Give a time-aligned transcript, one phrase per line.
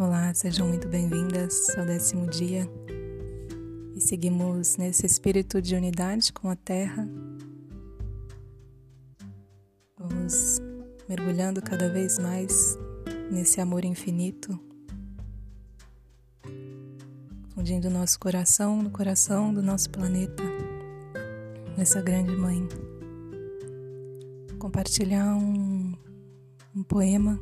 [0.00, 2.66] Olá, sejam muito bem-vindas ao décimo dia
[3.94, 7.06] e seguimos nesse espírito de unidade com a Terra.
[9.98, 10.58] Vamos
[11.06, 12.78] mergulhando cada vez mais
[13.30, 14.58] nesse amor infinito,
[17.50, 20.42] fundindo nosso coração no coração do nosso planeta,
[21.76, 22.66] nessa grande mãe.
[24.58, 25.94] Compartilhar um,
[26.74, 27.38] um poema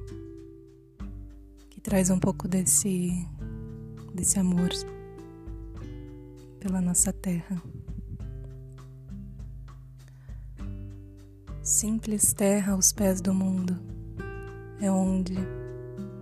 [1.89, 3.27] traz um pouco desse,
[4.13, 4.69] desse amor
[6.61, 7.63] pela nossa terra.
[11.63, 13.75] Simples terra aos pés do mundo
[14.83, 15.33] é onde,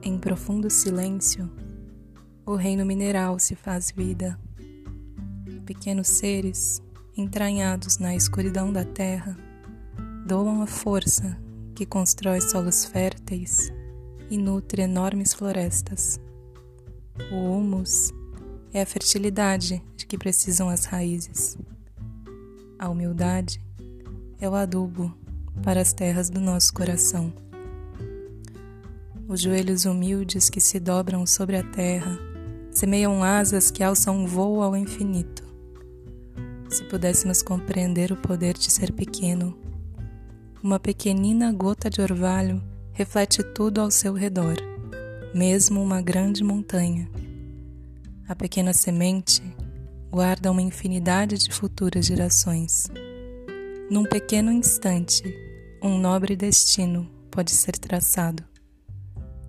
[0.04, 1.50] em profundo silêncio,
[2.46, 4.38] o reino mineral se faz vida.
[5.64, 6.80] Pequenos seres,
[7.16, 9.36] entranhados na escuridão da terra,
[10.28, 11.36] doam a força
[11.74, 13.74] que constrói solos férteis
[14.30, 16.20] e nutre enormes florestas.
[17.30, 18.12] O humus
[18.72, 21.56] é a fertilidade de que precisam as raízes.
[22.78, 23.60] A humildade
[24.38, 25.16] é o adubo
[25.62, 27.32] para as terras do nosso coração.
[29.28, 32.18] Os joelhos humildes que se dobram sobre a terra
[32.70, 35.42] semeiam asas que alçam um voo ao infinito.
[36.68, 39.56] Se pudéssemos compreender o poder de ser pequeno,
[40.62, 42.62] uma pequenina gota de orvalho
[42.96, 44.56] reflete tudo ao seu redor,
[45.34, 47.06] mesmo uma grande montanha.
[48.26, 49.42] A pequena semente
[50.10, 52.88] guarda uma infinidade de futuras gerações.
[53.90, 55.22] Num pequeno instante,
[55.82, 58.42] um nobre destino pode ser traçado.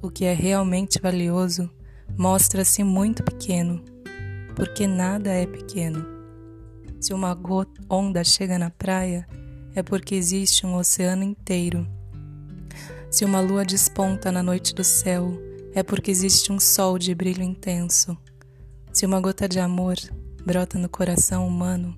[0.02, 1.72] O que é realmente valioso
[2.18, 3.82] mostra-se muito pequeno,
[4.58, 6.06] porque nada é pequeno.
[7.00, 7.40] Se uma
[7.90, 9.26] onda chega na praia,
[9.74, 11.88] é porque existe um oceano inteiro
[13.10, 15.32] se uma lua desponta na noite do céu,
[15.74, 18.18] é porque existe um sol de brilho intenso.
[18.92, 19.96] Se uma gota de amor
[20.46, 21.98] brota no coração humano,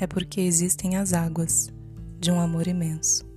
[0.00, 1.72] é porque existem as águas
[2.18, 3.27] de um amor imenso.